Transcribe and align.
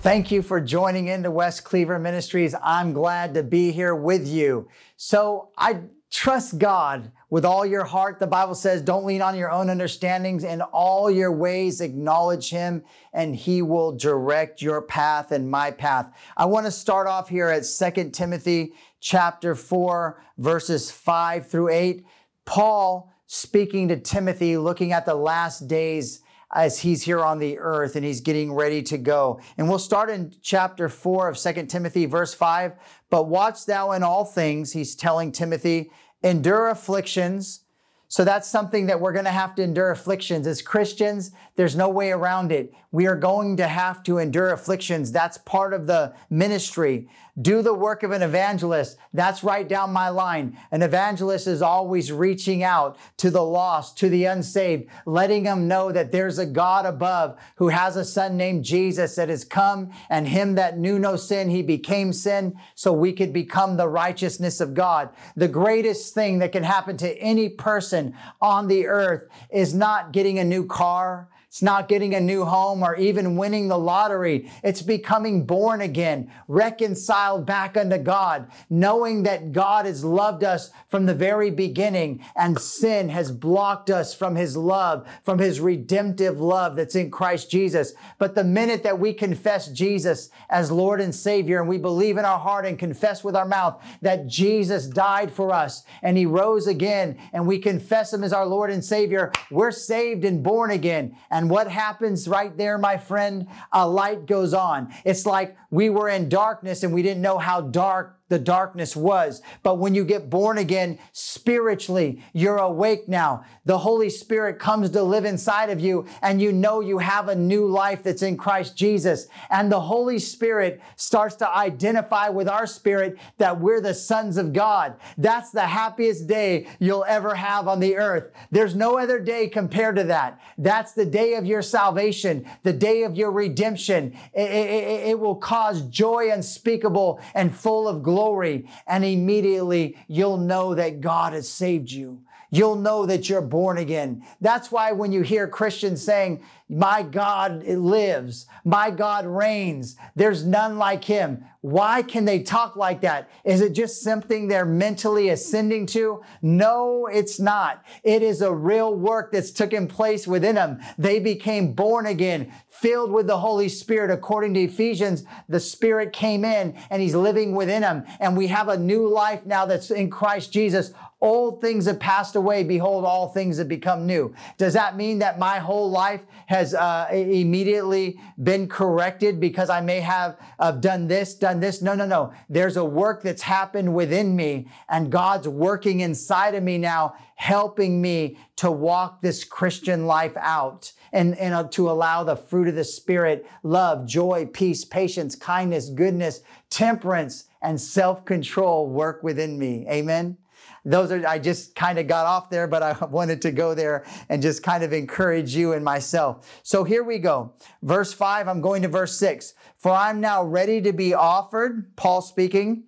Thank 0.00 0.30
you 0.30 0.42
for 0.42 0.60
joining 0.60 1.08
into 1.08 1.28
West 1.28 1.64
Cleaver 1.64 1.98
Ministries. 1.98 2.54
I'm 2.62 2.92
glad 2.92 3.34
to 3.34 3.42
be 3.42 3.72
here 3.72 3.96
with 3.96 4.28
you. 4.28 4.68
So 4.96 5.48
I 5.58 5.80
trust 6.08 6.58
God 6.58 7.10
with 7.30 7.44
all 7.44 7.66
your 7.66 7.82
heart. 7.82 8.20
The 8.20 8.26
Bible 8.28 8.54
says, 8.54 8.80
don't 8.80 9.04
lean 9.04 9.22
on 9.22 9.36
your 9.36 9.50
own 9.50 9.68
understandings. 9.68 10.44
In 10.44 10.62
all 10.62 11.10
your 11.10 11.32
ways, 11.32 11.80
acknowledge 11.80 12.48
Him, 12.48 12.84
and 13.12 13.34
He 13.34 13.60
will 13.60 13.90
direct 13.90 14.62
your 14.62 14.82
path 14.82 15.32
and 15.32 15.50
my 15.50 15.72
path. 15.72 16.16
I 16.36 16.44
want 16.44 16.66
to 16.66 16.72
start 16.72 17.08
off 17.08 17.28
here 17.28 17.48
at 17.48 17.64
2 17.64 18.10
Timothy 18.10 18.74
chapter 19.00 19.56
4, 19.56 20.22
verses 20.38 20.92
5 20.92 21.50
through 21.50 21.70
8. 21.70 22.06
Paul 22.44 23.12
speaking 23.26 23.88
to 23.88 23.96
Timothy, 23.98 24.58
looking 24.58 24.92
at 24.92 25.06
the 25.06 25.16
last 25.16 25.66
days 25.66 26.20
as 26.54 26.78
he's 26.78 27.02
here 27.02 27.20
on 27.20 27.38
the 27.38 27.58
earth 27.58 27.96
and 27.96 28.04
he's 28.04 28.20
getting 28.20 28.52
ready 28.52 28.82
to 28.82 28.98
go. 28.98 29.40
And 29.56 29.68
we'll 29.68 29.78
start 29.78 30.10
in 30.10 30.34
chapter 30.42 30.88
4 30.88 31.28
of 31.28 31.38
2 31.38 31.66
Timothy, 31.66 32.06
verse 32.06 32.34
5. 32.34 32.72
But 33.10 33.28
watch 33.28 33.66
thou 33.66 33.92
in 33.92 34.02
all 34.02 34.24
things, 34.24 34.72
he's 34.72 34.94
telling 34.94 35.32
Timothy, 35.32 35.90
endure 36.22 36.68
afflictions. 36.68 37.64
So 38.10 38.24
that's 38.24 38.48
something 38.48 38.86
that 38.86 39.00
we're 39.00 39.12
going 39.12 39.26
to 39.26 39.30
have 39.30 39.54
to 39.56 39.62
endure 39.62 39.90
afflictions. 39.90 40.46
As 40.46 40.62
Christians, 40.62 41.30
there's 41.56 41.76
no 41.76 41.90
way 41.90 42.10
around 42.10 42.52
it. 42.52 42.72
We 42.90 43.06
are 43.06 43.16
going 43.16 43.58
to 43.58 43.68
have 43.68 44.02
to 44.04 44.16
endure 44.16 44.52
afflictions. 44.52 45.12
That's 45.12 45.36
part 45.36 45.74
of 45.74 45.86
the 45.86 46.14
ministry. 46.30 47.10
Do 47.40 47.62
the 47.62 47.74
work 47.74 48.02
of 48.02 48.10
an 48.10 48.22
evangelist. 48.22 48.96
That's 49.12 49.44
right 49.44 49.68
down 49.68 49.92
my 49.92 50.08
line. 50.08 50.58
An 50.72 50.82
evangelist 50.82 51.46
is 51.46 51.62
always 51.62 52.10
reaching 52.10 52.64
out 52.64 52.98
to 53.18 53.30
the 53.30 53.44
lost, 53.44 53.96
to 53.98 54.08
the 54.08 54.24
unsaved, 54.24 54.88
letting 55.06 55.44
them 55.44 55.68
know 55.68 55.92
that 55.92 56.10
there's 56.10 56.38
a 56.38 56.46
God 56.46 56.84
above 56.84 57.38
who 57.56 57.68
has 57.68 57.96
a 57.96 58.04
son 58.04 58.36
named 58.36 58.64
Jesus 58.64 59.14
that 59.16 59.28
has 59.28 59.44
come 59.44 59.90
and 60.10 60.26
him 60.26 60.56
that 60.56 60.78
knew 60.78 60.98
no 60.98 61.16
sin, 61.16 61.50
he 61.50 61.62
became 61.62 62.12
sin 62.12 62.58
so 62.74 62.92
we 62.92 63.12
could 63.12 63.32
become 63.32 63.76
the 63.76 63.88
righteousness 63.88 64.60
of 64.60 64.74
God. 64.74 65.10
The 65.36 65.48
greatest 65.48 66.14
thing 66.14 66.38
that 66.40 66.52
can 66.52 66.64
happen 66.64 66.96
to 66.96 67.18
any 67.18 67.48
person 67.48 68.14
on 68.40 68.66
the 68.66 68.86
earth 68.86 69.28
is 69.50 69.74
not 69.74 70.12
getting 70.12 70.38
a 70.38 70.44
new 70.44 70.66
car 70.66 71.28
it's 71.48 71.62
not 71.62 71.88
getting 71.88 72.14
a 72.14 72.20
new 72.20 72.44
home 72.44 72.82
or 72.82 72.94
even 72.96 73.36
winning 73.36 73.68
the 73.68 73.78
lottery. 73.78 74.50
It's 74.62 74.82
becoming 74.82 75.46
born 75.46 75.80
again, 75.80 76.30
reconciled 76.46 77.46
back 77.46 77.74
unto 77.74 77.96
God, 77.96 78.50
knowing 78.68 79.22
that 79.22 79.52
God 79.52 79.86
has 79.86 80.04
loved 80.04 80.44
us 80.44 80.70
from 80.88 81.06
the 81.06 81.14
very 81.14 81.50
beginning 81.50 82.22
and 82.36 82.60
sin 82.60 83.08
has 83.08 83.32
blocked 83.32 83.88
us 83.88 84.12
from 84.12 84.36
his 84.36 84.58
love, 84.58 85.08
from 85.22 85.38
his 85.38 85.58
redemptive 85.58 86.38
love 86.38 86.76
that's 86.76 86.94
in 86.94 87.10
Christ 87.10 87.50
Jesus. 87.50 87.94
But 88.18 88.34
the 88.34 88.44
minute 88.44 88.82
that 88.82 89.00
we 89.00 89.14
confess 89.14 89.68
Jesus 89.68 90.28
as 90.50 90.70
Lord 90.70 91.00
and 91.00 91.14
Savior 91.14 91.60
and 91.60 91.68
we 91.68 91.78
believe 91.78 92.18
in 92.18 92.26
our 92.26 92.38
heart 92.38 92.66
and 92.66 92.78
confess 92.78 93.24
with 93.24 93.34
our 93.34 93.48
mouth 93.48 93.82
that 94.02 94.26
Jesus 94.26 94.86
died 94.86 95.32
for 95.32 95.54
us 95.54 95.84
and 96.02 96.18
he 96.18 96.26
rose 96.26 96.66
again 96.66 97.16
and 97.32 97.46
we 97.46 97.58
confess 97.58 98.12
him 98.12 98.22
as 98.22 98.34
our 98.34 98.46
Lord 98.46 98.70
and 98.70 98.84
Savior, 98.84 99.32
we're 99.50 99.70
saved 99.70 100.26
and 100.26 100.42
born 100.42 100.70
again. 100.70 101.16
And 101.30 101.37
what 101.50 101.68
happens 101.68 102.26
right 102.26 102.56
there, 102.56 102.78
my 102.78 102.96
friend? 102.96 103.46
A 103.72 103.88
light 103.88 104.26
goes 104.26 104.54
on. 104.54 104.92
It's 105.04 105.26
like 105.26 105.56
we 105.70 105.90
were 105.90 106.08
in 106.08 106.28
darkness 106.28 106.82
and 106.82 106.92
we 106.92 107.02
didn't 107.02 107.22
know 107.22 107.38
how 107.38 107.60
dark 107.60 108.18
the 108.28 108.38
darkness 108.38 108.94
was. 108.94 109.42
But 109.62 109.78
when 109.78 109.94
you 109.94 110.04
get 110.04 110.30
born 110.30 110.58
again 110.58 110.98
spiritually, 111.12 112.22
you're 112.32 112.58
awake 112.58 113.08
now. 113.08 113.44
The 113.64 113.78
Holy 113.78 114.10
Spirit 114.10 114.58
comes 114.58 114.90
to 114.90 115.02
live 115.02 115.24
inside 115.24 115.70
of 115.70 115.80
you 115.80 116.06
and 116.22 116.40
you 116.40 116.52
know 116.52 116.80
you 116.80 116.98
have 116.98 117.28
a 117.28 117.34
new 117.34 117.66
life 117.66 118.02
that's 118.02 118.22
in 118.22 118.36
Christ 118.36 118.76
Jesus. 118.76 119.28
And 119.50 119.72
the 119.72 119.80
Holy 119.80 120.18
Spirit 120.18 120.80
starts 120.96 121.36
to 121.36 121.48
identify 121.48 122.28
with 122.28 122.48
our 122.48 122.66
spirit 122.66 123.18
that 123.38 123.60
we're 123.60 123.80
the 123.80 123.94
sons 123.94 124.36
of 124.36 124.52
God. 124.52 124.96
That's 125.16 125.50
the 125.50 125.66
happiest 125.66 126.26
day 126.26 126.68
you'll 126.78 127.04
ever 127.08 127.34
have 127.34 127.66
on 127.66 127.80
the 127.80 127.96
earth. 127.96 128.30
There's 128.50 128.74
no 128.74 128.98
other 128.98 129.18
day 129.18 129.48
compared 129.48 129.96
to 129.96 130.04
that. 130.04 130.40
That's 130.58 130.92
the 130.92 131.06
day 131.06 131.27
of 131.34 131.46
your 131.46 131.62
salvation, 131.62 132.46
the 132.62 132.72
day 132.72 133.02
of 133.02 133.16
your 133.16 133.30
redemption. 133.30 134.16
It, 134.32 134.50
it, 134.50 135.08
it 135.08 135.20
will 135.20 135.36
cause 135.36 135.82
joy 135.82 136.30
unspeakable 136.32 137.20
and 137.34 137.54
full 137.54 137.88
of 137.88 138.02
glory, 138.02 138.68
and 138.86 139.04
immediately 139.04 139.96
you'll 140.08 140.38
know 140.38 140.74
that 140.74 141.00
God 141.00 141.32
has 141.32 141.48
saved 141.48 141.90
you. 141.90 142.22
You'll 142.50 142.76
know 142.76 143.06
that 143.06 143.28
you're 143.28 143.42
born 143.42 143.78
again. 143.78 144.24
That's 144.40 144.72
why 144.72 144.92
when 144.92 145.12
you 145.12 145.22
hear 145.22 145.46
Christians 145.46 146.02
saying, 146.02 146.42
my 146.68 147.02
God 147.02 147.64
lives. 147.64 148.46
My 148.64 148.90
God 148.90 149.26
reigns. 149.26 149.96
There's 150.14 150.44
none 150.44 150.76
like 150.76 151.04
him. 151.04 151.44
Why 151.62 152.02
can 152.02 152.24
they 152.24 152.42
talk 152.42 152.76
like 152.76 153.00
that? 153.00 153.30
Is 153.44 153.60
it 153.60 153.72
just 153.72 154.02
something 154.02 154.48
they're 154.48 154.66
mentally 154.66 155.30
ascending 155.30 155.86
to? 155.86 156.22
No, 156.42 157.06
it's 157.06 157.40
not. 157.40 157.84
It 158.04 158.22
is 158.22 158.42
a 158.42 158.52
real 158.52 158.94
work 158.94 159.32
that's 159.32 159.50
taken 159.50 159.88
place 159.88 160.26
within 160.26 160.54
them. 160.54 160.78
They 160.98 161.18
became 161.20 161.72
born 161.72 162.06
again, 162.06 162.52
filled 162.80 163.10
with 163.10 163.26
the 163.26 163.38
Holy 163.38 163.68
Spirit. 163.68 164.10
According 164.10 164.54
to 164.54 164.60
Ephesians, 164.60 165.24
the 165.48 165.60
Spirit 165.60 166.12
came 166.12 166.44
in 166.44 166.76
and 166.90 167.02
he's 167.02 167.14
living 167.14 167.54
within 167.54 167.82
Him. 167.82 168.04
And 168.20 168.36
we 168.36 168.46
have 168.48 168.68
a 168.68 168.78
new 168.78 169.08
life 169.08 169.44
now 169.44 169.66
that's 169.66 169.90
in 169.90 170.10
Christ 170.10 170.52
Jesus. 170.52 170.92
Old 171.20 171.60
things 171.60 171.86
have 171.86 171.98
passed 171.98 172.36
away. 172.36 172.62
Behold, 172.62 173.04
all 173.04 173.28
things 173.28 173.58
have 173.58 173.66
become 173.66 174.06
new. 174.06 174.32
Does 174.56 174.74
that 174.74 174.96
mean 174.96 175.18
that 175.18 175.36
my 175.36 175.58
whole 175.58 175.90
life 175.90 176.24
has 176.46 176.74
uh, 176.74 177.08
immediately 177.10 178.20
been 178.40 178.68
corrected 178.68 179.40
because 179.40 179.68
I 179.68 179.80
may 179.80 179.98
have 179.98 180.38
done 180.80 181.08
this, 181.08 181.34
done 181.34 181.58
this? 181.58 181.82
No, 181.82 181.94
no, 181.94 182.06
no. 182.06 182.32
There's 182.48 182.76
a 182.76 182.84
work 182.84 183.24
that's 183.24 183.42
happened 183.42 183.92
within 183.92 184.36
me 184.36 184.68
and 184.88 185.10
God's 185.10 185.48
working 185.48 186.00
inside 186.00 186.54
of 186.54 186.62
me 186.62 186.78
now, 186.78 187.16
helping 187.38 188.02
me 188.02 188.36
to 188.56 188.68
walk 188.68 189.22
this 189.22 189.44
Christian 189.44 190.06
life 190.06 190.36
out 190.36 190.92
and, 191.12 191.38
and 191.38 191.54
uh, 191.54 191.62
to 191.68 191.88
allow 191.88 192.24
the 192.24 192.34
fruit 192.34 192.66
of 192.66 192.74
the 192.74 192.82
Spirit, 192.82 193.46
love, 193.62 194.06
joy, 194.06 194.44
peace, 194.52 194.84
patience, 194.84 195.36
kindness, 195.36 195.88
goodness, 195.88 196.40
temperance, 196.68 197.44
and 197.62 197.80
self-control 197.80 198.88
work 198.88 199.22
within 199.22 199.56
me. 199.56 199.86
Amen 199.88 200.36
those 200.84 201.10
are, 201.12 201.26
I 201.26 201.38
just 201.38 201.74
kind 201.74 201.98
of 201.98 202.06
got 202.06 202.26
off 202.26 202.50
there, 202.50 202.66
but 202.66 202.82
I 202.82 202.92
wanted 203.10 203.42
to 203.42 203.50
go 203.50 203.74
there 203.74 204.04
and 204.28 204.42
just 204.42 204.62
kind 204.62 204.82
of 204.82 204.92
encourage 204.92 205.54
you 205.54 205.72
and 205.72 205.84
myself. 205.84 206.60
So 206.62 206.84
here 206.84 207.04
we 207.04 207.18
go. 207.18 207.52
Verse 207.82 208.12
five, 208.12 208.48
I'm 208.48 208.60
going 208.60 208.82
to 208.82 208.88
verse 208.88 209.18
six. 209.18 209.54
For 209.76 209.92
I'm 209.92 210.20
now 210.20 210.42
ready 210.42 210.80
to 210.82 210.92
be 210.92 211.14
offered, 211.14 211.94
Paul 211.96 212.22
speaking, 212.22 212.84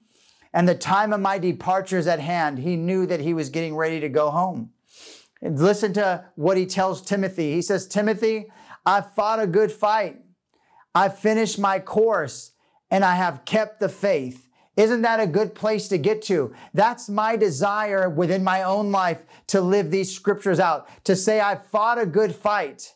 and 0.53 0.69
the 0.69 0.75
time 0.75 1.13
of 1.13 1.21
my 1.21 1.39
departure 1.39 1.99
is 1.99 2.07
at 2.07 2.21
hand. 2.21 2.59
He 2.59 2.77
knew 2.77 3.07
that 3.07 3.21
he 3.21 3.35
was 3.35 3.51
getting 3.51 3.77
ready 3.77 4.01
to 4.01 4.09
go 4.09 4.31
home. 4.31 4.71
And 5.43 5.59
listen 5.59 5.93
to 5.95 6.25
what 6.35 6.57
he 6.57 6.67
tells 6.67 7.03
Timothy. 7.03 7.55
He 7.55 7.63
says, 7.63 7.87
Timothy, 7.87 8.51
I've 8.85 9.15
fought 9.15 9.41
a 9.41 9.47
good 9.47 9.73
fight. 9.73 10.21
I've 10.95 11.19
finished 11.19 11.59
my 11.59 11.79
course 11.79 12.53
and 12.91 13.05
I 13.05 13.15
have 13.15 13.45
kept 13.45 13.81
the 13.81 13.89
faith. 13.89 14.49
Isn't 14.77 15.03
that 15.03 15.21
a 15.21 15.27
good 15.27 15.55
place 15.55 15.89
to 15.89 15.99
get 15.99 16.23
to? 16.23 16.55
That's 16.75 17.09
my 17.09 17.37
desire 17.37 18.09
within 18.09 18.43
my 18.43 18.63
own 18.63 18.91
life 18.91 19.23
to 19.49 19.61
live 19.61 19.91
these 19.91 20.15
scriptures 20.15 20.59
out, 20.59 20.89
to 21.05 21.15
say, 21.15 21.41
I've 21.41 21.67
fought 21.67 21.99
a 21.99 22.07
good 22.07 22.35
fight. 22.35 22.95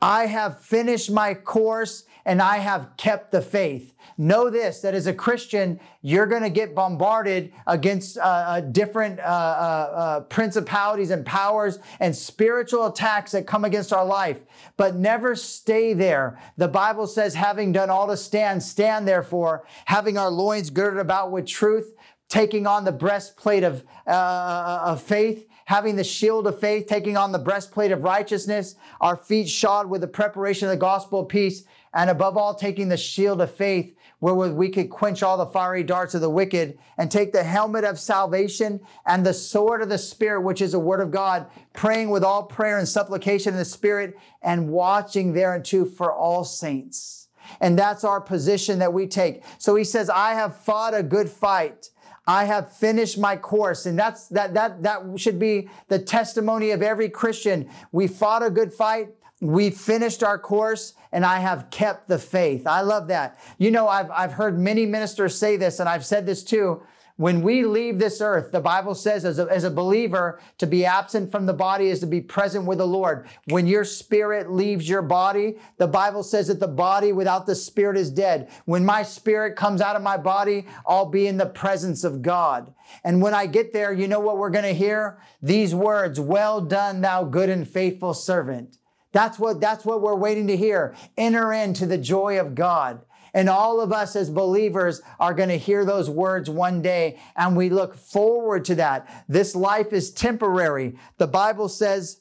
I 0.00 0.26
have 0.26 0.60
finished 0.60 1.10
my 1.10 1.34
course 1.34 2.04
and 2.28 2.42
I 2.42 2.58
have 2.58 2.90
kept 2.98 3.32
the 3.32 3.40
faith. 3.40 3.94
Know 4.18 4.50
this 4.50 4.82
that 4.82 4.94
as 4.94 5.06
a 5.06 5.14
Christian, 5.14 5.80
you're 6.02 6.26
going 6.26 6.42
to 6.42 6.50
get 6.50 6.74
bombarded 6.74 7.54
against 7.66 8.18
uh, 8.18 8.20
uh, 8.20 8.60
different 8.60 9.18
uh, 9.18 9.22
uh, 9.22 9.26
uh, 9.26 10.20
principalities 10.20 11.10
and 11.10 11.24
powers 11.24 11.78
and 12.00 12.14
spiritual 12.14 12.86
attacks 12.86 13.32
that 13.32 13.46
come 13.46 13.64
against 13.64 13.94
our 13.94 14.04
life, 14.04 14.40
but 14.76 14.94
never 14.94 15.34
stay 15.34 15.94
there. 15.94 16.38
The 16.58 16.68
Bible 16.68 17.06
says, 17.06 17.34
having 17.34 17.72
done 17.72 17.88
all 17.88 18.08
to 18.08 18.16
stand, 18.16 18.62
stand 18.62 19.08
therefore, 19.08 19.64
having 19.86 20.18
our 20.18 20.30
loins 20.30 20.68
girded 20.68 21.00
about 21.00 21.30
with 21.30 21.46
truth, 21.46 21.94
taking 22.28 22.66
on 22.66 22.84
the 22.84 22.92
breastplate 22.92 23.64
of, 23.64 23.84
uh, 24.06 24.82
of 24.84 25.02
faith, 25.02 25.46
having 25.68 25.96
the 25.96 26.04
shield 26.04 26.46
of 26.46 26.58
faith, 26.58 26.86
taking 26.86 27.14
on 27.14 27.30
the 27.30 27.38
breastplate 27.38 27.92
of 27.92 28.02
righteousness, 28.02 28.74
our 29.02 29.14
feet 29.14 29.46
shod 29.46 29.86
with 29.86 30.00
the 30.00 30.06
preparation 30.06 30.66
of 30.66 30.70
the 30.70 30.80
gospel 30.80 31.20
of 31.20 31.28
peace, 31.28 31.64
and 31.92 32.08
above 32.08 32.38
all, 32.38 32.54
taking 32.54 32.88
the 32.88 32.96
shield 32.96 33.38
of 33.38 33.54
faith, 33.54 33.94
wherewith 34.20 34.54
we 34.54 34.70
could 34.70 34.88
quench 34.88 35.22
all 35.22 35.36
the 35.36 35.44
fiery 35.44 35.82
darts 35.82 36.14
of 36.14 36.22
the 36.22 36.30
wicked, 36.30 36.78
and 36.96 37.10
take 37.10 37.32
the 37.32 37.42
helmet 37.42 37.84
of 37.84 38.00
salvation 38.00 38.80
and 39.04 39.26
the 39.26 39.34
sword 39.34 39.82
of 39.82 39.90
the 39.90 39.98
Spirit, 39.98 40.40
which 40.40 40.62
is 40.62 40.72
the 40.72 40.78
word 40.78 41.02
of 41.02 41.10
God, 41.10 41.46
praying 41.74 42.08
with 42.08 42.24
all 42.24 42.44
prayer 42.44 42.78
and 42.78 42.88
supplication 42.88 43.52
in 43.52 43.58
the 43.58 43.64
Spirit, 43.66 44.16
and 44.40 44.70
watching 44.70 45.34
thereunto 45.34 45.84
for 45.84 46.10
all 46.10 46.44
saints. 46.44 47.28
And 47.60 47.78
that's 47.78 48.04
our 48.04 48.22
position 48.22 48.78
that 48.78 48.94
we 48.94 49.06
take. 49.06 49.44
So 49.58 49.74
he 49.74 49.84
says, 49.84 50.08
I 50.08 50.32
have 50.32 50.56
fought 50.56 50.94
a 50.94 51.02
good 51.02 51.28
fight. 51.28 51.90
I 52.28 52.44
have 52.44 52.70
finished 52.70 53.16
my 53.18 53.36
course. 53.36 53.86
And 53.86 53.98
that's, 53.98 54.28
that, 54.28 54.52
that, 54.52 54.82
that 54.82 55.00
should 55.16 55.38
be 55.38 55.70
the 55.88 55.98
testimony 55.98 56.72
of 56.72 56.82
every 56.82 57.08
Christian. 57.08 57.70
We 57.90 58.06
fought 58.06 58.42
a 58.44 58.50
good 58.50 58.72
fight. 58.72 59.14
we 59.40 59.70
finished 59.70 60.22
our 60.22 60.38
course 60.38 60.92
and 61.10 61.24
I 61.24 61.38
have 61.38 61.70
kept 61.70 62.06
the 62.06 62.18
faith. 62.18 62.66
I 62.66 62.82
love 62.82 63.08
that. 63.08 63.38
You 63.56 63.70
know, 63.70 63.88
I've, 63.88 64.10
I've 64.10 64.32
heard 64.32 64.58
many 64.58 64.84
ministers 64.84 65.38
say 65.38 65.56
this, 65.56 65.80
and 65.80 65.88
I've 65.88 66.04
said 66.04 66.26
this 66.26 66.44
too. 66.44 66.82
When 67.18 67.42
we 67.42 67.64
leave 67.64 67.98
this 67.98 68.20
earth, 68.20 68.52
the 68.52 68.60
Bible 68.60 68.94
says 68.94 69.24
as 69.24 69.40
a, 69.40 69.46
as 69.50 69.64
a 69.64 69.72
believer, 69.72 70.40
to 70.58 70.68
be 70.68 70.84
absent 70.84 71.32
from 71.32 71.46
the 71.46 71.52
body 71.52 71.88
is 71.88 71.98
to 71.98 72.06
be 72.06 72.20
present 72.20 72.64
with 72.64 72.78
the 72.78 72.86
Lord. 72.86 73.26
When 73.46 73.66
your 73.66 73.84
spirit 73.84 74.52
leaves 74.52 74.88
your 74.88 75.02
body, 75.02 75.56
the 75.78 75.88
Bible 75.88 76.22
says 76.22 76.46
that 76.46 76.60
the 76.60 76.68
body 76.68 77.10
without 77.10 77.44
the 77.44 77.56
spirit 77.56 77.96
is 77.96 78.12
dead. 78.12 78.48
When 78.66 78.84
my 78.84 79.02
spirit 79.02 79.56
comes 79.56 79.80
out 79.80 79.96
of 79.96 80.02
my 80.02 80.16
body, 80.16 80.68
I'll 80.86 81.06
be 81.06 81.26
in 81.26 81.38
the 81.38 81.46
presence 81.46 82.04
of 82.04 82.22
God. 82.22 82.72
And 83.02 83.20
when 83.20 83.34
I 83.34 83.46
get 83.46 83.72
there, 83.72 83.92
you 83.92 84.06
know 84.06 84.20
what 84.20 84.38
we're 84.38 84.48
going 84.50 84.62
to 84.62 84.72
hear? 84.72 85.18
These 85.42 85.74
words, 85.74 86.20
well 86.20 86.60
done, 86.60 87.00
thou 87.00 87.24
good 87.24 87.50
and 87.50 87.68
faithful 87.68 88.14
servant. 88.14 88.78
That's 89.10 89.40
what, 89.40 89.60
that's 89.60 89.84
what 89.84 90.02
we're 90.02 90.14
waiting 90.14 90.46
to 90.46 90.56
hear. 90.56 90.94
Enter 91.16 91.52
into 91.52 91.84
the 91.84 91.98
joy 91.98 92.38
of 92.38 92.54
God. 92.54 93.00
And 93.34 93.48
all 93.48 93.80
of 93.80 93.92
us 93.92 94.16
as 94.16 94.30
believers 94.30 95.00
are 95.20 95.34
going 95.34 95.48
to 95.48 95.58
hear 95.58 95.84
those 95.84 96.08
words 96.08 96.48
one 96.48 96.82
day, 96.82 97.18
and 97.36 97.56
we 97.56 97.70
look 97.70 97.94
forward 97.94 98.64
to 98.66 98.74
that. 98.76 99.24
This 99.28 99.54
life 99.54 99.92
is 99.92 100.10
temporary. 100.10 100.96
The 101.18 101.26
Bible 101.26 101.68
says, 101.68 102.20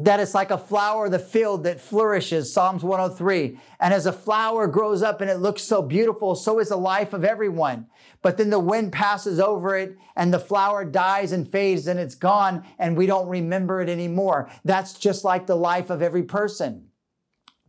that 0.00 0.18
it's 0.18 0.34
like 0.34 0.50
a 0.50 0.56
flower 0.56 1.06
of 1.06 1.10
the 1.10 1.18
field 1.18 1.64
that 1.64 1.78
flourishes, 1.78 2.50
Psalms 2.50 2.82
103. 2.82 3.58
And 3.80 3.92
as 3.92 4.06
a 4.06 4.12
flower 4.12 4.66
grows 4.66 5.02
up 5.02 5.20
and 5.20 5.30
it 5.30 5.40
looks 5.40 5.62
so 5.62 5.82
beautiful, 5.82 6.34
so 6.34 6.58
is 6.58 6.70
the 6.70 6.76
life 6.76 7.12
of 7.12 7.22
everyone. 7.22 7.86
But 8.22 8.38
then 8.38 8.48
the 8.48 8.58
wind 8.58 8.92
passes 8.92 9.38
over 9.38 9.76
it 9.76 9.98
and 10.16 10.32
the 10.32 10.38
flower 10.38 10.86
dies 10.86 11.32
and 11.32 11.46
fades 11.46 11.86
and 11.86 12.00
it's 12.00 12.14
gone 12.14 12.64
and 12.78 12.96
we 12.96 13.04
don't 13.04 13.28
remember 13.28 13.82
it 13.82 13.90
anymore. 13.90 14.50
That's 14.64 14.94
just 14.94 15.22
like 15.22 15.46
the 15.46 15.56
life 15.56 15.90
of 15.90 16.00
every 16.00 16.22
person. 16.22 16.89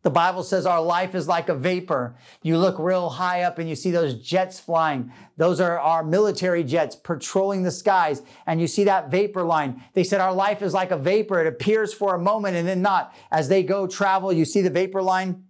The 0.04 0.10
Bible 0.10 0.44
says 0.44 0.66
our 0.66 0.82
life 0.82 1.14
is 1.14 1.28
like 1.28 1.50
a 1.50 1.56
vapor. 1.56 2.16
You 2.42 2.58
look 2.58 2.80
real 2.80 3.10
high 3.10 3.44
up 3.44 3.60
and 3.60 3.70
you 3.70 3.76
see 3.76 3.92
those 3.92 4.16
jets 4.16 4.60
flying. 4.60 5.12
Those 5.38 5.60
are 5.60 5.80
our 5.80 6.04
military 6.04 6.64
jets 6.64 6.96
patrolling 6.96 7.64
the 7.64 7.72
skies. 7.72 8.24
And 8.48 8.60
you 8.60 8.68
see 8.68 8.84
that 8.86 9.12
vapor 9.12 9.44
line. 9.44 9.84
They 9.94 10.04
said 10.04 10.20
our 10.20 10.34
life 10.34 10.62
is 10.62 10.74
like 10.74 10.92
a 10.92 10.98
vapor. 10.98 11.40
It 11.40 11.48
appears 11.48 11.94
for 11.94 12.16
a 12.16 12.20
moment 12.20 12.56
and 12.56 12.68
then 12.68 12.82
not. 12.82 13.14
As 13.32 13.48
they 13.48 13.62
go 13.62 13.86
travel, 13.86 14.34
you 14.34 14.46
see 14.46 14.62
the 14.62 14.72
vapor 14.72 15.04
line 15.04 15.44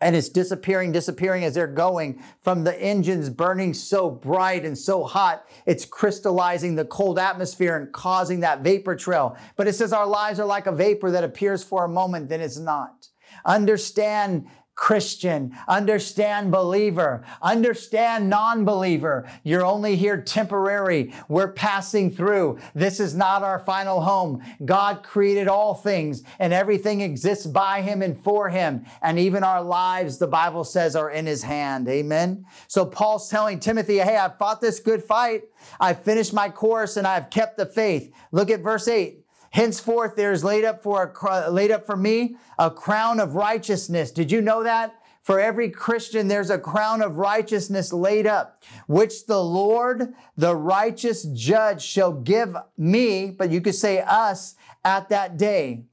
and 0.00 0.16
it's 0.16 0.30
disappearing, 0.30 0.92
disappearing 0.92 1.44
as 1.44 1.54
they're 1.54 1.66
going 1.66 2.22
from 2.40 2.64
the 2.64 2.80
engines 2.82 3.28
burning 3.28 3.74
so 3.74 4.10
bright 4.10 4.64
and 4.64 4.76
so 4.76 5.04
hot. 5.04 5.46
It's 5.66 5.84
crystallizing 5.84 6.74
the 6.74 6.86
cold 6.86 7.18
atmosphere 7.18 7.76
and 7.76 7.92
causing 7.92 8.40
that 8.40 8.62
vapor 8.62 8.96
trail. 8.96 9.36
But 9.56 9.68
it 9.68 9.74
says 9.74 9.92
our 9.92 10.06
lives 10.06 10.40
are 10.40 10.46
like 10.46 10.66
a 10.66 10.72
vapor 10.72 11.10
that 11.10 11.24
appears 11.24 11.62
for 11.62 11.84
a 11.84 11.88
moment, 11.88 12.30
then 12.30 12.40
it's 12.40 12.58
not. 12.58 13.09
Understand 13.44 14.46
Christian, 14.80 15.54
understand 15.68 16.50
believer, 16.50 17.22
understand 17.42 18.30
non 18.30 18.64
believer. 18.64 19.28
You're 19.42 19.64
only 19.64 19.94
here 19.94 20.22
temporary. 20.22 21.12
We're 21.28 21.52
passing 21.52 22.10
through. 22.10 22.60
This 22.74 22.98
is 22.98 23.14
not 23.14 23.42
our 23.42 23.58
final 23.58 24.00
home. 24.00 24.42
God 24.64 25.02
created 25.02 25.48
all 25.48 25.74
things 25.74 26.22
and 26.38 26.54
everything 26.54 27.02
exists 27.02 27.44
by 27.44 27.82
Him 27.82 28.00
and 28.00 28.18
for 28.18 28.48
Him. 28.48 28.86
And 29.02 29.18
even 29.18 29.44
our 29.44 29.62
lives, 29.62 30.16
the 30.16 30.26
Bible 30.26 30.64
says, 30.64 30.96
are 30.96 31.10
in 31.10 31.26
His 31.26 31.42
hand. 31.42 31.86
Amen. 31.86 32.46
So 32.66 32.86
Paul's 32.86 33.28
telling 33.28 33.60
Timothy, 33.60 33.98
Hey, 33.98 34.16
I've 34.16 34.38
fought 34.38 34.62
this 34.62 34.80
good 34.80 35.04
fight. 35.04 35.42
I've 35.78 36.02
finished 36.02 36.32
my 36.32 36.48
course 36.48 36.96
and 36.96 37.06
I've 37.06 37.28
kept 37.28 37.58
the 37.58 37.66
faith. 37.66 38.10
Look 38.32 38.48
at 38.48 38.60
verse 38.60 38.88
8. 38.88 39.19
Henceforth, 39.50 40.16
there 40.16 40.32
is 40.32 40.44
laid 40.44 40.64
up 40.64 40.82
for 40.82 41.12
a, 41.12 41.50
laid 41.50 41.70
up 41.70 41.84
for 41.86 41.96
me 41.96 42.36
a 42.58 42.70
crown 42.70 43.20
of 43.20 43.34
righteousness. 43.34 44.10
Did 44.10 44.30
you 44.30 44.40
know 44.40 44.62
that? 44.62 44.94
For 45.22 45.38
every 45.38 45.70
Christian, 45.70 46.28
there's 46.28 46.50
a 46.50 46.58
crown 46.58 47.02
of 47.02 47.18
righteousness 47.18 47.92
laid 47.92 48.26
up, 48.26 48.62
which 48.86 49.26
the 49.26 49.42
Lord, 49.42 50.14
the 50.36 50.56
righteous 50.56 51.24
judge, 51.24 51.82
shall 51.82 52.12
give 52.12 52.56
me, 52.78 53.30
but 53.30 53.50
you 53.50 53.60
could 53.60 53.74
say 53.74 54.00
us, 54.00 54.54
at 54.84 55.10
that 55.10 55.36
day. 55.36 55.84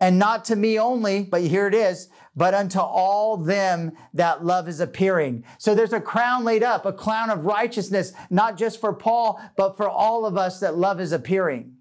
And 0.00 0.18
not 0.18 0.44
to 0.46 0.56
me 0.56 0.78
only, 0.78 1.22
but 1.22 1.40
here 1.42 1.66
it 1.66 1.74
is, 1.74 2.08
but 2.36 2.52
unto 2.52 2.78
all 2.78 3.36
them 3.36 3.92
that 4.12 4.44
love 4.44 4.68
is 4.68 4.80
appearing. 4.80 5.44
So 5.58 5.74
there's 5.74 5.92
a 5.92 6.00
crown 6.00 6.44
laid 6.44 6.62
up, 6.62 6.84
a 6.84 6.92
crown 6.92 7.30
of 7.30 7.46
righteousness, 7.46 8.12
not 8.28 8.58
just 8.58 8.80
for 8.80 8.92
Paul, 8.92 9.40
but 9.56 9.76
for 9.76 9.88
all 9.88 10.26
of 10.26 10.36
us 10.36 10.60
that 10.60 10.76
love 10.76 11.00
is 11.00 11.12
appearing. 11.12 11.73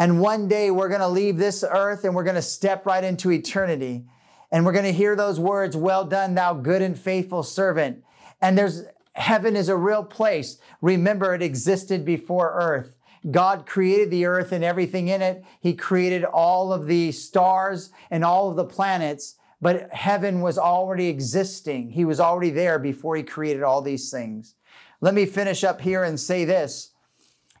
And 0.00 0.18
one 0.18 0.48
day 0.48 0.70
we're 0.70 0.88
going 0.88 1.02
to 1.02 1.08
leave 1.08 1.36
this 1.36 1.62
earth 1.62 2.04
and 2.04 2.14
we're 2.14 2.24
going 2.24 2.34
to 2.34 2.40
step 2.40 2.86
right 2.86 3.04
into 3.04 3.30
eternity. 3.30 4.06
And 4.50 4.64
we're 4.64 4.72
going 4.72 4.86
to 4.86 4.94
hear 4.94 5.14
those 5.14 5.38
words, 5.38 5.76
well 5.76 6.06
done, 6.06 6.34
thou 6.34 6.54
good 6.54 6.80
and 6.80 6.98
faithful 6.98 7.42
servant. 7.42 8.02
And 8.40 8.56
there's 8.56 8.84
heaven 9.12 9.56
is 9.56 9.68
a 9.68 9.76
real 9.76 10.02
place. 10.02 10.56
Remember, 10.80 11.34
it 11.34 11.42
existed 11.42 12.06
before 12.06 12.50
earth. 12.54 12.94
God 13.30 13.66
created 13.66 14.10
the 14.10 14.24
earth 14.24 14.52
and 14.52 14.64
everything 14.64 15.08
in 15.08 15.20
it. 15.20 15.44
He 15.60 15.74
created 15.74 16.24
all 16.24 16.72
of 16.72 16.86
the 16.86 17.12
stars 17.12 17.90
and 18.10 18.24
all 18.24 18.48
of 18.48 18.56
the 18.56 18.64
planets, 18.64 19.34
but 19.60 19.92
heaven 19.92 20.40
was 20.40 20.56
already 20.56 21.08
existing. 21.08 21.90
He 21.90 22.06
was 22.06 22.20
already 22.20 22.50
there 22.50 22.78
before 22.78 23.16
he 23.16 23.22
created 23.22 23.62
all 23.62 23.82
these 23.82 24.10
things. 24.10 24.54
Let 25.02 25.12
me 25.12 25.26
finish 25.26 25.62
up 25.62 25.82
here 25.82 26.04
and 26.04 26.18
say 26.18 26.46
this. 26.46 26.92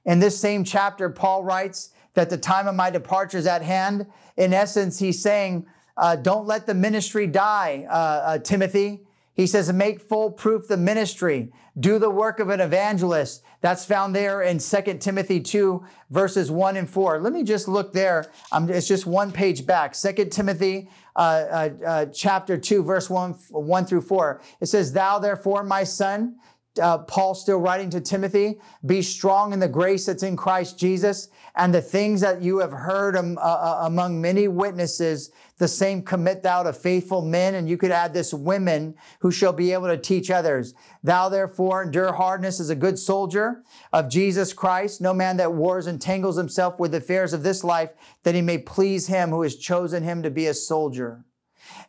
In 0.06 0.20
this 0.20 0.40
same 0.40 0.64
chapter, 0.64 1.10
Paul 1.10 1.44
writes, 1.44 1.90
that 2.14 2.30
the 2.30 2.38
time 2.38 2.66
of 2.66 2.74
my 2.74 2.90
departure 2.90 3.38
is 3.38 3.46
at 3.46 3.62
hand. 3.62 4.06
In 4.36 4.52
essence, 4.52 4.98
he's 4.98 5.22
saying, 5.22 5.66
uh, 5.96 6.16
don't 6.16 6.46
let 6.46 6.66
the 6.66 6.74
ministry 6.74 7.26
die, 7.26 7.86
uh, 7.88 7.92
uh, 7.92 8.38
Timothy. 8.38 9.00
He 9.34 9.46
says, 9.46 9.72
make 9.72 10.00
full 10.00 10.30
proof 10.30 10.68
the 10.68 10.76
ministry. 10.76 11.52
Do 11.78 11.98
the 11.98 12.10
work 12.10 12.40
of 12.40 12.50
an 12.50 12.60
evangelist. 12.60 13.42
That's 13.60 13.84
found 13.84 14.14
there 14.14 14.42
in 14.42 14.58
2 14.58 14.98
Timothy 14.98 15.40
2, 15.40 15.84
verses 16.10 16.50
1 16.50 16.76
and 16.76 16.88
4. 16.88 17.20
Let 17.20 17.32
me 17.32 17.42
just 17.42 17.68
look 17.68 17.92
there. 17.92 18.30
Um, 18.52 18.68
it's 18.70 18.88
just 18.88 19.06
one 19.06 19.32
page 19.32 19.66
back. 19.66 19.94
2 19.94 20.26
Timothy 20.26 20.88
uh, 21.16 21.18
uh, 21.18 21.70
uh, 21.86 22.06
chapter 22.06 22.56
2, 22.58 22.82
verse 22.82 23.08
1, 23.08 23.32
1 23.50 23.84
through 23.86 24.02
4. 24.02 24.40
It 24.60 24.66
says, 24.66 24.92
Thou 24.92 25.18
therefore, 25.18 25.62
my 25.62 25.84
son, 25.84 26.36
uh, 26.80 26.98
Paul 26.98 27.34
still 27.34 27.58
writing 27.58 27.90
to 27.90 28.00
Timothy, 28.00 28.60
be 28.86 29.02
strong 29.02 29.52
in 29.52 29.58
the 29.58 29.68
grace 29.68 30.06
that's 30.06 30.22
in 30.22 30.36
Christ 30.36 30.78
Jesus, 30.78 31.28
and 31.56 31.74
the 31.74 31.82
things 31.82 32.20
that 32.20 32.42
you 32.42 32.58
have 32.58 32.72
heard 32.72 33.16
um, 33.16 33.38
uh, 33.40 33.80
among 33.82 34.20
many 34.20 34.46
witnesses, 34.46 35.30
the 35.58 35.66
same 35.66 36.02
commit 36.02 36.42
thou 36.42 36.62
to 36.62 36.72
faithful 36.72 37.22
men. 37.22 37.54
And 37.54 37.68
you 37.68 37.76
could 37.76 37.90
add 37.90 38.14
this 38.14 38.32
women 38.32 38.94
who 39.18 39.30
shall 39.30 39.52
be 39.52 39.72
able 39.72 39.88
to 39.88 39.98
teach 39.98 40.30
others. 40.30 40.74
Thou 41.02 41.28
therefore 41.28 41.82
endure 41.82 42.12
hardness 42.12 42.60
as 42.60 42.70
a 42.70 42.76
good 42.76 42.98
soldier 42.98 43.62
of 43.92 44.08
Jesus 44.08 44.52
Christ. 44.52 45.00
No 45.00 45.12
man 45.12 45.36
that 45.38 45.52
wars 45.52 45.86
entangles 45.86 46.36
himself 46.36 46.78
with 46.78 46.92
the 46.92 46.98
affairs 46.98 47.32
of 47.32 47.42
this 47.42 47.64
life, 47.64 47.90
that 48.22 48.34
he 48.34 48.42
may 48.42 48.58
please 48.58 49.08
him 49.08 49.30
who 49.30 49.42
has 49.42 49.56
chosen 49.56 50.04
him 50.04 50.22
to 50.22 50.30
be 50.30 50.46
a 50.46 50.54
soldier. 50.54 51.24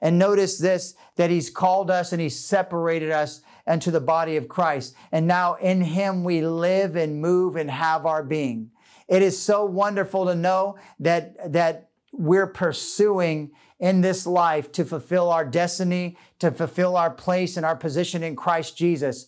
And 0.01 0.17
notice 0.17 0.57
this, 0.57 0.95
that 1.15 1.29
he's 1.29 1.50
called 1.50 1.91
us 1.91 2.11
and 2.11 2.21
he's 2.21 2.38
separated 2.38 3.11
us 3.11 3.41
and 3.71 3.81
to 3.81 3.89
the 3.89 4.01
body 4.01 4.35
of 4.35 4.49
Christ. 4.49 4.95
And 5.13 5.25
now 5.25 5.53
in 5.53 5.79
him 5.79 6.25
we 6.25 6.41
live 6.41 6.97
and 6.97 7.21
move 7.21 7.55
and 7.55 7.71
have 7.71 8.05
our 8.05 8.21
being. 8.21 8.69
It 9.07 9.21
is 9.21 9.41
so 9.41 9.63
wonderful 9.63 10.25
to 10.25 10.35
know 10.35 10.75
that, 10.99 11.53
that 11.53 11.89
we're 12.11 12.47
pursuing 12.47 13.51
in 13.79 14.01
this 14.01 14.27
life 14.27 14.73
to 14.73 14.83
fulfill 14.83 15.29
our 15.29 15.45
destiny, 15.45 16.17
to 16.39 16.51
fulfill 16.51 16.97
our 16.97 17.11
place 17.11 17.55
and 17.55 17.65
our 17.65 17.77
position 17.77 18.23
in 18.23 18.35
Christ 18.35 18.77
Jesus. 18.77 19.27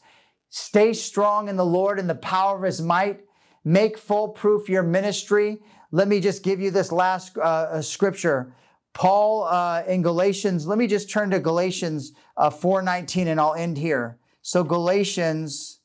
Stay 0.50 0.92
strong 0.92 1.48
in 1.48 1.56
the 1.56 1.66
Lord 1.66 1.98
and 1.98 2.10
the 2.10 2.16
power 2.16 2.58
of 2.58 2.64
his 2.64 2.82
might. 2.82 3.22
Make 3.64 3.98
full 3.98 4.28
proof 4.28 4.68
your 4.68 4.84
ministry. 4.84 5.62
Let 5.92 6.10
me 6.10 6.20
just 6.20 6.44
give 6.44 6.60
you 6.60 6.70
this 6.70 6.92
last 6.92 7.38
uh, 7.38 7.42
uh 7.42 7.82
scripture. 7.82 8.54
Paul 8.92 9.46
uh, 9.46 9.84
in 9.88 10.02
Galatians, 10.02 10.68
let 10.68 10.78
me 10.78 10.88
just 10.88 11.10
turn 11.10 11.30
to 11.30 11.40
Galatians 11.40 12.12
uh, 12.36 12.50
4.19 12.50 13.28
and 13.28 13.40
I'll 13.40 13.54
end 13.54 13.78
here. 13.78 14.18
So 14.46 14.66
Galatians, 14.66 15.80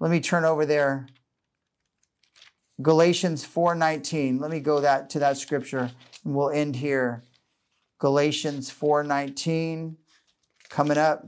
let 0.00 0.10
me 0.10 0.18
turn 0.18 0.44
over 0.44 0.66
there. 0.66 1.06
Galatians 2.82 3.44
4:19. 3.46 4.40
Let 4.40 4.50
me 4.50 4.58
go 4.58 4.80
that 4.80 5.10
to 5.10 5.20
that 5.20 5.38
scripture 5.38 5.92
and 6.24 6.34
we'll 6.34 6.50
end 6.50 6.74
here. 6.74 7.22
Galatians 7.98 8.68
4:19 8.68 9.94
coming 10.68 10.98
up. 10.98 11.24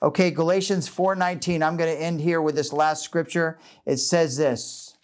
Okay, 0.00 0.30
Galatians 0.30 0.88
4:19. 0.88 1.60
I'm 1.60 1.76
going 1.76 1.92
to 1.92 2.00
end 2.00 2.20
here 2.20 2.40
with 2.40 2.54
this 2.54 2.72
last 2.72 3.02
scripture. 3.02 3.58
It 3.84 3.96
says 3.96 4.36
this. 4.36 4.94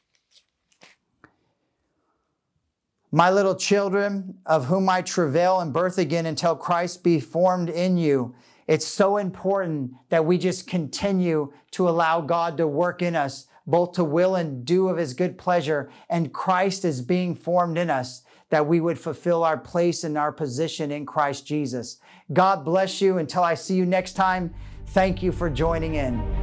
My 3.11 3.29
little 3.29 3.57
children, 3.57 4.39
of 4.47 4.67
whom 4.67 4.89
I 4.89 5.03
travail 5.03 5.59
and 5.59 5.73
birth 5.73 5.99
again 5.99 6.27
until 6.27 6.55
Christ 6.55 7.03
be 7.03 7.19
formed 7.19 7.69
in 7.69 7.97
you. 7.97 8.37
It's 8.73 8.87
so 8.87 9.19
important 9.19 9.93
that 10.09 10.25
we 10.25 10.39
just 10.39 10.67
continue 10.67 11.53
to 11.73 11.91
allow 11.91 12.23
God 12.23 12.57
to 12.57 12.67
work 12.67 13.03
in 13.03 13.15
us, 13.15 13.47
both 13.67 13.93
to 13.97 14.03
will 14.03 14.35
and 14.35 14.65
do 14.65 14.89
of 14.89 14.97
his 14.97 15.13
good 15.13 15.37
pleasure. 15.37 15.91
And 16.09 16.33
Christ 16.33 16.83
is 16.83 17.03
being 17.03 17.35
formed 17.35 17.77
in 17.77 17.91
us, 17.91 18.23
that 18.49 18.67
we 18.67 18.81
would 18.81 18.99
fulfill 18.99 19.45
our 19.45 19.59
place 19.59 20.05
and 20.05 20.17
our 20.17 20.33
position 20.33 20.91
in 20.91 21.05
Christ 21.05 21.47
Jesus. 21.47 21.99
God 22.33 22.65
bless 22.65 23.03
you. 23.03 23.19
Until 23.19 23.43
I 23.43 23.57
see 23.57 23.75
you 23.75 23.85
next 23.85 24.15
time, 24.15 24.55
thank 24.87 25.23
you 25.23 25.33
for 25.33 25.51
joining 25.51 25.97
in. 25.97 26.42